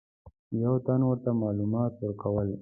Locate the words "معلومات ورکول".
1.41-2.47